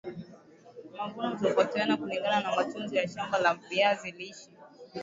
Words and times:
mavuno 0.97 1.29
hutofautiana 1.31 1.97
kulingana 1.97 2.55
matunzo 2.55 2.95
ya 2.95 3.07
shamba 3.07 3.39
la 3.39 3.53
viazi 3.53 4.11
lishe 4.11 4.49